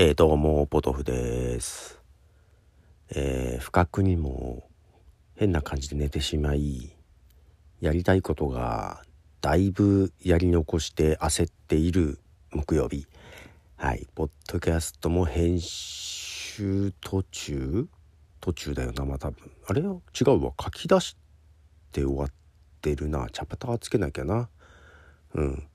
[0.00, 2.00] えー、どうも、ポトフです。
[3.10, 4.62] えー、不覚にも
[5.34, 6.94] 変な感じで寝てしまい、
[7.80, 9.02] やりたいことが
[9.40, 12.20] だいぶやり残して焦っている
[12.52, 13.08] 木曜日。
[13.74, 17.88] はい、ポッドキャストも編集途中？
[18.40, 19.50] 途中だよな、まあ多分。
[19.66, 21.16] あれ違うわ、書き出し
[21.90, 22.28] て終わっ
[22.80, 23.26] てるな。
[23.32, 24.48] チャプターつけなきゃな。
[25.34, 25.66] うん。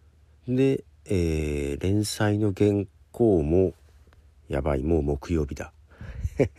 [0.48, 3.74] で、えー、連載の原稿も
[4.48, 5.74] やばいもう木曜日だ。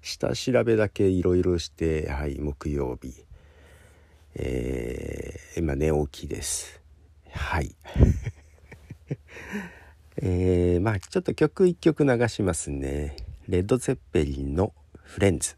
[0.00, 3.24] 下調べだけいろいろしてはい木曜日。
[4.34, 6.80] えー、今寝起きです。
[7.30, 7.74] はい。
[10.16, 13.16] えー、まあちょっと曲一曲流しますね。
[13.48, 15.56] レッド・ゼッペリンの「フレンズ」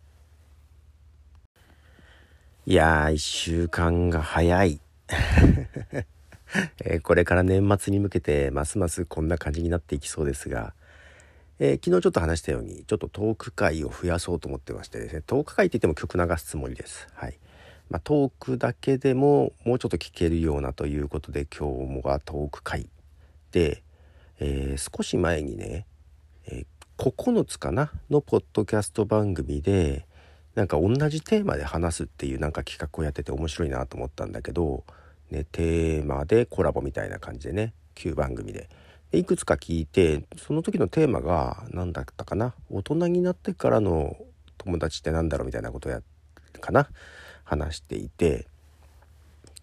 [2.67, 4.81] いやー1週間が早い。
[6.85, 10.75] えー、これから年末に向けてますますこんな感じになっていきそうですが、
[11.59, 17.09] えー、昨日ちょっと話したようにちょっとトーク会を増やそうと思ってましてですねトーク会って言っても曲流すつもりです。
[17.15, 17.39] はい
[17.91, 22.89] まあ、トークだけでももうちょっと聞けるようなということで今日もがトーク会
[23.53, 23.83] で、
[24.41, 25.87] えー、少し前にね、
[26.47, 26.65] え
[26.97, 30.07] 9つかなのポッドキャスト番組で
[30.55, 34.85] なんか同じテーマで話すっていうなんか企画をやってて面白いなと思ったんだけど
[35.31, 38.69] ね、テーマでコラボみたいな感じでね旧番組で。
[39.11, 44.17] でいくつか聞いてその時のテーマが何だったかな大人になってからの
[44.59, 46.03] 友達って何だろうみたいなことや
[46.61, 46.89] かな
[47.45, 48.47] 話していて。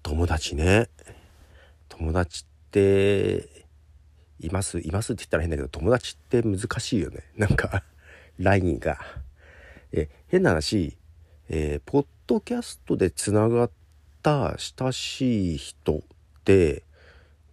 [0.03, 0.90] 友達ね。
[1.90, 3.68] 友達って
[4.40, 7.23] いますいますって言ったら変だけど友達って難しいよね。
[7.38, 7.84] なんか
[8.40, 9.00] ラインが。
[9.92, 10.98] え変な話、
[11.50, 13.81] えー、ポッドキャストでつながっっ
[14.22, 16.02] た親しい人っ
[16.44, 16.83] て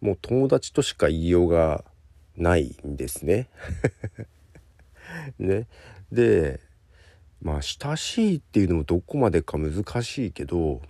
[0.01, 1.85] もう友達としか言いようが
[2.37, 3.49] ないんですね。
[5.39, 5.67] ね
[6.13, 6.61] で
[7.43, 10.83] まあ親しいっていうのもどこまでか難しいけど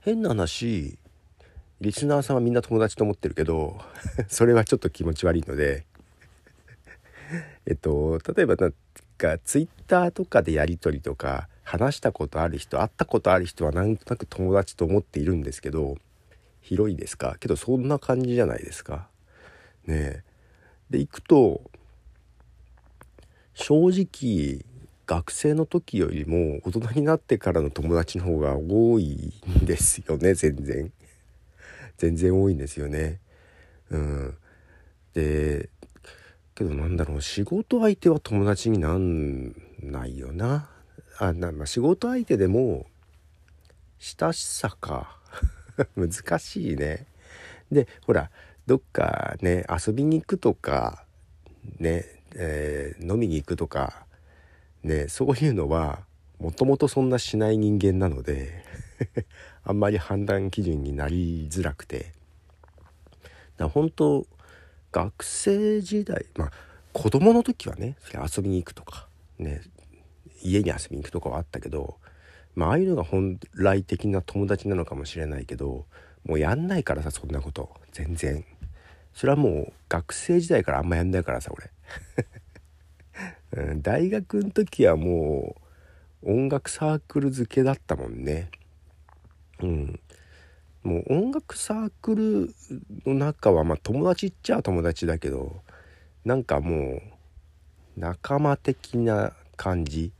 [0.00, 0.98] 変な話
[1.80, 3.80] リスナーさんはみんな友達と思ってるけど
[4.28, 5.84] それはちょっと気持ち悪いので
[7.66, 8.74] えっと例えばなん
[9.16, 15.98] かツイッターとかでやり取りとか話したことある人会ったことある人はなんとなく友達と思っているんですけど
[16.62, 17.36] 広いですか？
[17.38, 19.08] けどそんな感じじゃないですか？
[19.86, 20.24] ね
[20.88, 21.60] で行くと
[23.52, 24.64] 正直
[25.06, 30.90] 学生の時よりも大人になってからの友達の方が多いんですよね全然。
[31.98, 33.20] 全然多いんですよね。
[33.90, 34.36] うん、
[35.12, 35.68] で
[36.54, 40.68] けどなんだろう仕事相手は友達になんないよな
[41.18, 42.86] あな、まあ、仕事相手でも
[43.98, 45.18] 親しさか。
[45.96, 47.06] 難しいね。
[47.70, 48.30] でほら
[48.66, 51.04] どっかね遊びに行くとか
[51.78, 54.06] ね、えー、飲みに行くとか
[54.82, 56.04] ねそういうのは
[56.38, 58.64] もともとそんなしない人間なので
[59.64, 62.12] あんまり判断基準になりづらくて。
[63.56, 64.24] だ本当
[64.92, 66.52] 学生時代まあ
[66.92, 69.08] 子供の時はね遊びに行くとか
[69.38, 69.62] ね
[70.42, 71.96] 家に遊びに行くとかはあったけど、
[72.54, 75.86] まあ、ああいうのが本来的な友達なのかもしれないけど
[76.24, 77.70] もうやんないからさそんなこと。
[77.92, 78.44] 全然。
[79.14, 81.70] それはもう学生時代からあんまやんないからさ俺、
[83.70, 85.56] うん、大学の時はも
[86.22, 88.50] う音楽サークル付けだったもんね。
[89.60, 90.00] うん。
[90.82, 92.54] もう音楽サークル
[93.04, 95.62] の中はまあ友達っちゃ友達だけど
[96.24, 97.00] なんかも
[97.96, 100.12] う仲間的な感じ。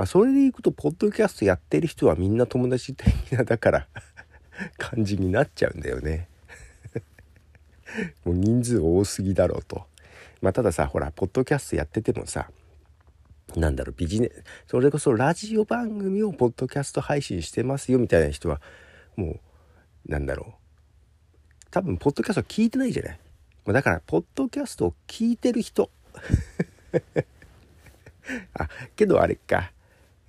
[0.00, 3.88] まあそれでいくとポッドキャストやってる人はみんな友達的なだから
[4.78, 6.26] 感じになっちゃうんだよね。
[8.24, 9.84] もう人数多すぎだろうと。
[10.40, 12.50] まあたださほらポッドキャストやっててもさ
[13.56, 18.62] なんだろうビジネスそれこそラジオ番組をポッドキャスト配信してますよみたいな人は
[19.16, 19.38] も
[20.06, 21.66] うなんだろう。
[21.70, 23.20] 多分ポッドキャスト聞いてないじゃない。
[23.66, 25.90] だからポッドキャストを聞いてる人。
[28.54, 29.74] あけどあれか。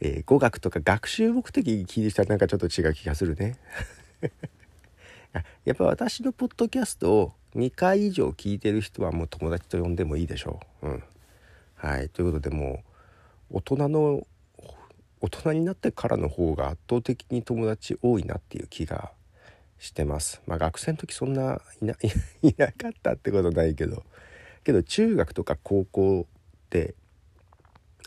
[0.04, 3.58] えー、語学とか学習目的に聞いてきたらなんかちょっと違う気がするね。
[5.64, 10.88] やっぱ私のポッドキャストを2回以上聞いてる人はもう友達と呼んでもいいでしょう。
[10.88, 11.04] うん。
[11.76, 12.10] はい。
[12.10, 12.84] ということでも
[13.52, 14.28] う大人の
[15.22, 19.12] 大人になってからの方が圧倒的に友達多いなっていう気が
[19.78, 20.42] してます。
[20.48, 21.94] まあ学生の時そんないな
[22.42, 24.04] いなかったってことないけど
[24.64, 26.96] けど中学とか高校って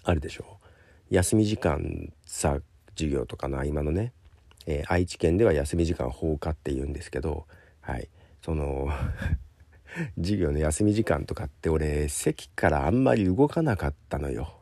[0.03, 0.45] あるでしょ？
[0.51, 0.54] う
[1.15, 2.59] 休み時間さ
[2.97, 4.13] 授業とかの合間のね、
[4.67, 7.47] えー、愛知県では休み時間放課って言うんですけど
[7.81, 8.09] はい
[8.43, 8.89] その
[10.19, 14.59] 授業の休み時間とかって俺席からあんまり動かなかったのよ。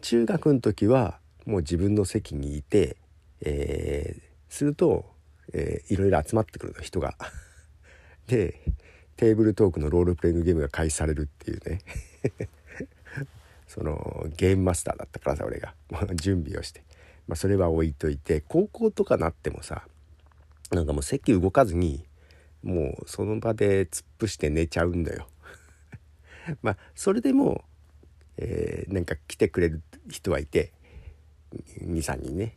[0.00, 2.96] 中学の時はもう自分の席にいて、
[3.40, 5.04] えー、すると、
[5.52, 7.16] えー、いろいろ集まってくるの人が。
[8.26, 8.60] で
[9.16, 11.80] テーブルトークのロールプレイングゲームが開始されるっていうね
[13.66, 15.74] そのゲームマスターだったからさ俺が。
[16.14, 16.82] 準備をして、
[17.26, 19.86] まあ、それは置いといて高校とかなってもさ
[20.70, 22.04] なんかもう席動かずに
[22.62, 25.28] もうその場で突っ伏して寝ちゃうんだよ。
[26.62, 27.64] まあそれでも、
[28.36, 30.72] えー、なんか来てくれる人はいて
[31.80, 32.56] 23人ね。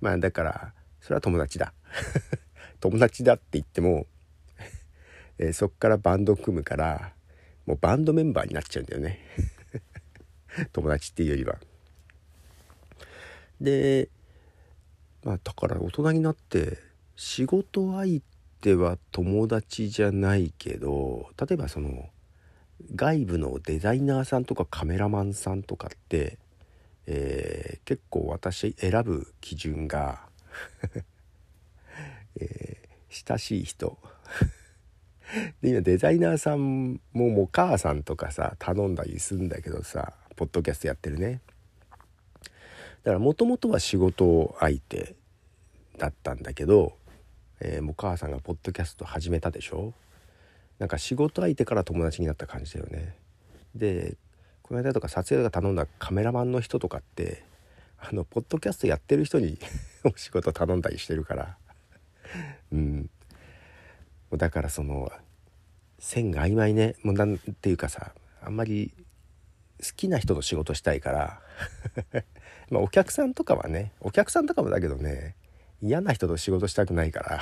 [0.00, 1.72] まあだからそれは友達だ。
[2.80, 4.06] 友達だって言っても、
[5.38, 7.14] えー、そっからバンド組むから
[7.66, 9.20] もうバンドメンバーになっちゃうんだよね。
[10.72, 11.58] 友達っていうよりは。
[13.60, 14.08] で
[15.22, 16.78] まあだから大人になって
[17.16, 18.20] 仕事相
[18.60, 22.10] 手は友達じゃないけど例えばその
[22.94, 26.38] 外部のデザイナーさんとかカメラマンさんとかって、
[27.06, 30.28] えー、結構私選ぶ基準が
[32.36, 33.96] えー、親しい人
[35.62, 41.40] で今デザイナーさんももう母さんとかさ頼んだりするんだけどさポッドキャストやってるね。
[43.02, 45.14] だからもともとは仕事相手
[45.98, 46.96] だったんだけど、
[47.60, 49.92] えー、もう母さんがポッドキャスト始めたでしょ？
[50.78, 53.16] なんか仕事相手から友達になった感じだよね。
[53.74, 54.16] で
[54.62, 57.44] この間とか撮影が頼んだカメラマンの人とかって
[57.98, 59.58] あのポッドキャストやってる人に
[60.04, 61.58] お仕事頼んだりしてるから。
[62.72, 63.10] うん。
[64.32, 65.12] だからその
[65.98, 66.96] 線が曖昧ね。
[67.02, 68.92] もうなんていうかさあんまり
[69.82, 71.40] 好きな人と仕事したいから。
[72.70, 75.34] まあお客さんとかはねお客さんとかもだけどね
[75.82, 77.40] 嫌な人と仕事したくないから。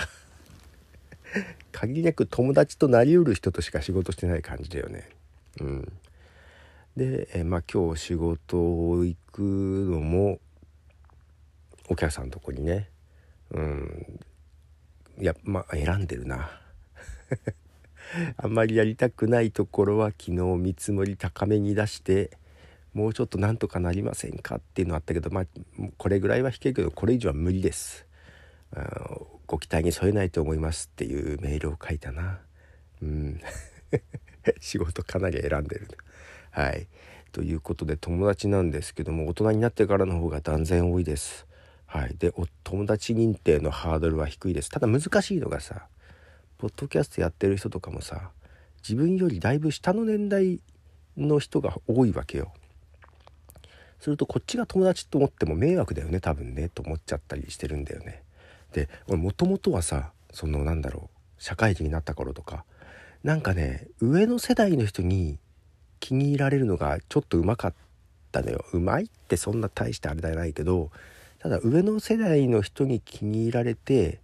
[1.73, 5.09] 限りなく友達となりうる人としか仕事してない感じだよね。
[5.61, 5.93] うん、
[6.97, 10.41] で、えまあ今日仕事を行くのも
[11.89, 12.91] お客さんのとこにね、
[13.51, 14.21] うん、
[15.19, 16.51] いやまあ選んでるな。
[18.37, 22.31] あんまりやりたくないところは昨日見積もり高めに出して
[22.95, 25.45] もうちょっとなんとかなりませんかっていうのあったけどまあ
[25.97, 28.07] これぐらいは引けるけどこれ以上は無理です。
[29.47, 32.39] ご期待に添えないと思いますっていうメールを書いたな。
[33.03, 33.41] うん。
[34.61, 35.89] 仕事かなり選んでる。
[36.51, 36.87] はい。
[37.33, 41.47] ということで友達なんですけども大人になってからの方が断然多いです。
[41.87, 42.17] はい。
[42.19, 44.71] でお友達認定のハードルは低いです。
[44.71, 45.87] ただ難しいのがさ
[46.63, 48.31] ポッドキャストやってる人とかもさ
[48.89, 50.61] 自分よりだいぶ下の年代
[51.17, 52.53] の人が多いわけよ。
[53.99, 58.23] するとこっちが友達と思っても迷惑だよね多分ねと思っちゃったりしてるんだよね。
[58.73, 62.65] で俺もともとはさそのなんだろう社会人になった頃とか
[63.25, 65.41] なんかね上の世代の人に
[65.99, 67.75] 気に入られるのがちょっとうまかっ
[68.31, 70.93] たのようまいってそんな大してあれじゃないけど
[71.41, 74.21] ただ上の世代の人に気に入られて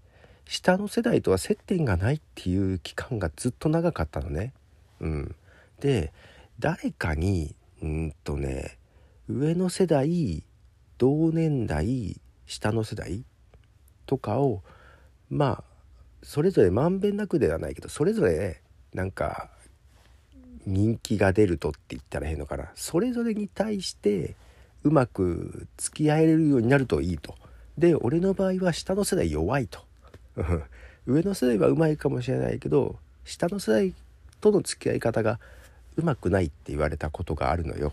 [0.48, 4.54] 下の世代とは接点がないっていう期間がずっと長かったのね。
[4.98, 5.34] うん、
[5.78, 6.10] で
[6.58, 8.78] 誰かにうんとね
[9.28, 10.42] 上の世代
[10.96, 13.24] 同年代下の世代
[14.06, 14.62] とかを
[15.28, 15.64] まあ
[16.22, 18.62] それぞれまんべんなくではないけどそれぞれ
[18.94, 19.50] なんか
[20.66, 24.34] 人気が出るとって言ったら変のかなそれぞれに対して
[24.82, 27.34] うまく付き合えるようになるといいと。
[27.76, 29.87] で俺の場合は下の世代弱いと。
[31.06, 33.94] 上の世代はうまいかもしれないけど下の世代
[34.40, 35.40] との付き合い方が
[35.96, 37.92] うまくないって言われたことがあるのよ。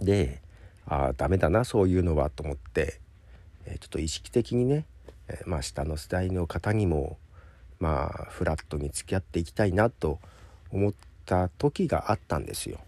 [0.00, 0.40] で
[0.86, 3.00] ああダメだなそういうのはと思って
[3.66, 4.84] えちょっと意識的にね、
[5.28, 7.16] えまあ、下の世代の方にも
[7.78, 10.18] まあフラットに付き合っていきたいなと
[10.70, 12.78] 思った時があったんですよ。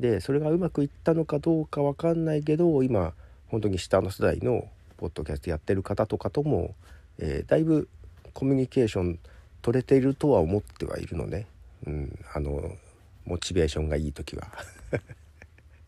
[0.00, 3.14] でそれがうまくいったのかどうか分かんないけど今
[3.48, 6.74] 本当に下の世代のポッドキャストやってる方とかとも、
[7.18, 7.88] えー、だいぶ
[8.32, 9.18] コミュニケーション
[9.62, 11.46] 取れているとは思ってはいるのね、
[11.86, 12.76] うん、あの
[13.24, 14.48] モチベーションがいい時は。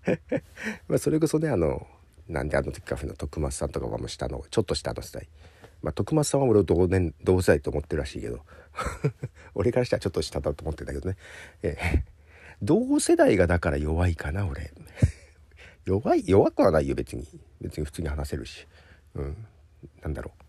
[0.88, 1.86] まそれこそねあの
[2.28, 5.28] なんであの時カフェの徳松さんとかはもう下のちょっと下の世代。
[5.82, 8.40] まあ徳松さんは俺を同年同世代と思ってるらしいけど。
[9.54, 11.16] 俺からしたらちょっと下だと思ってんだけどね、
[11.62, 12.02] えー、
[12.62, 14.72] 同世代がだから弱いかな俺。
[15.84, 17.26] 弱い弱くはないよ別に。
[17.60, 18.66] 別に普通に話せるし。
[19.14, 19.46] うん。
[20.02, 20.47] なんだろう。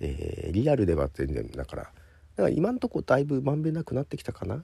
[0.00, 1.92] えー、リアルでは全然だからだか
[2.44, 4.56] ら今んとこだいぶまんべんなくなってきたかな？
[4.56, 4.62] っ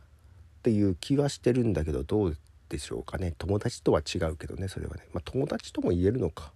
[0.62, 2.38] ていう気はしてるんだけどどう
[2.68, 3.34] でしょうかね？
[3.36, 5.02] 友達とは違うけどねそれはね。
[5.12, 6.52] まあ友達とも言えるのか。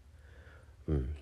[0.86, 1.14] うん。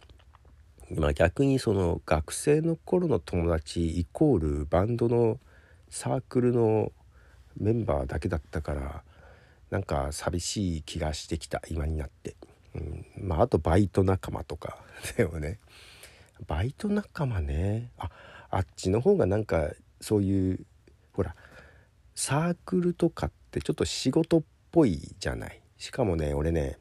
[0.95, 5.41] まあ逆にその学生の頃の友達イコールバンドの
[5.89, 6.93] サークルの
[7.57, 9.03] メンバーだけだったから
[9.71, 12.37] なんか寂しい気がしてきた今になって、
[12.75, 14.79] うん、まああとバイト仲間とか
[15.17, 15.59] でもね。
[16.47, 17.90] バイト仲間ね。
[17.99, 18.11] あ
[18.50, 20.66] あっちの方がなんかそういう
[21.12, 21.35] ほら
[22.14, 25.61] サークルとかってちょっと仕事っぽいじゃない。
[25.78, 26.78] しかもね俺ね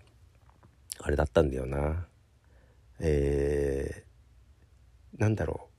[1.00, 2.06] あれだったんだよな。
[3.00, 5.70] えー、なんだろ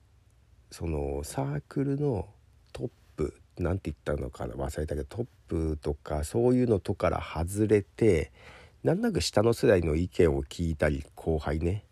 [0.71, 0.75] う。
[0.75, 2.27] そのサークルの
[2.73, 8.31] トップなんて言ったのかな忘れたけどトップとかそういうのとから外れて
[8.83, 11.85] なんなく下の世代の意見を聞いたり後輩ね、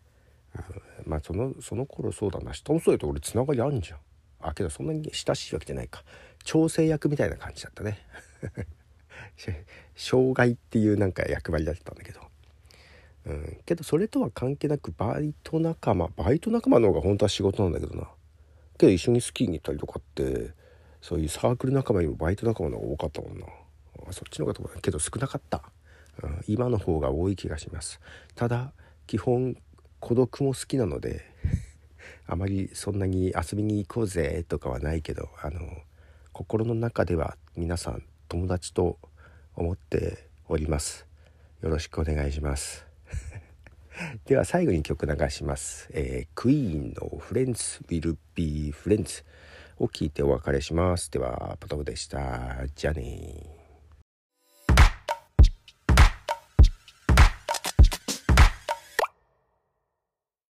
[0.55, 0.63] うん、
[1.05, 3.99] まあそのその頃そうだな下の世代と俺つながりあんじゃん。
[4.41, 6.03] あけどそんなに親しいわけじゃないか。
[6.43, 7.99] 調整役みたいな感じだったね。
[9.95, 12.21] 障害っていうなんか役割だったんだけど。
[13.25, 18.07] うん、けどそれとは関係なくバイト仲間バイト仲間の方が本当は仕事なんだけどな。
[18.77, 20.51] けど一緒にスキーに行ったりとかって
[21.01, 23.47] そういうサークル仲間にもバイト仲間の方が多かったもんな。
[24.11, 25.63] そっちの方がけど少なかった、
[26.21, 27.99] うん、今の方が多い気がします。
[28.35, 28.73] ただ
[29.07, 29.55] 基本
[30.05, 31.25] 孤独も好きなので
[32.27, 35.81] あまりそんなに遊びに行こうぜとかはないけどあの
[36.31, 38.99] 心の中では皆さん友達と
[39.55, 41.07] 思っております
[41.63, 42.85] よろしくお願いします
[44.25, 45.89] では最後に曲流します。
[45.91, 49.23] えー、クイーンの Friends Will Be Friends
[49.79, 51.09] を聞いてお別れします。
[51.09, 52.67] では、ポトフでした。
[52.75, 53.54] じゃあね